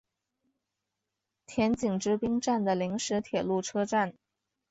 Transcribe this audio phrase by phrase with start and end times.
[1.45, 4.15] 田井之滨站的临时铁路车站。